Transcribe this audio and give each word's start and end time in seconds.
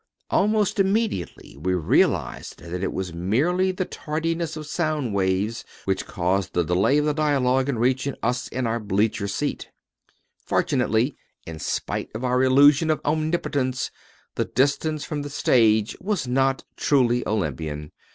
Almost 0.31 0.79
immediately 0.79 1.55
we 1.59 1.75
realized 1.75 2.57
that 2.57 2.81
it 2.81 2.91
was 2.91 3.13
merely 3.13 3.71
the 3.71 3.85
tardiness 3.85 4.57
of 4.57 4.65
sound 4.65 5.13
waves 5.13 5.63
which 5.85 6.07
caused 6.07 6.53
the 6.53 6.63
delay 6.63 6.97
of 6.97 7.05
the 7.05 7.13
dialogue 7.13 7.69
in 7.69 7.77
reaching 7.77 8.15
us 8.23 8.47
in 8.47 8.65
our 8.65 8.79
bleacher 8.79 9.27
seat. 9.27 9.69
Fortunately, 10.43 11.15
in 11.45 11.59
spite 11.59 12.09
of 12.15 12.23
our 12.25 12.41
illusion 12.41 12.89
of 12.89 12.99
omnipotence, 13.05 13.91
the 14.33 14.45
distance 14.45 15.03
from 15.05 15.21
the 15.21 15.29
stage 15.29 15.95
was 16.01 16.27
not 16.27 16.63
truly 16.75 17.23
Olympian. 17.27 17.91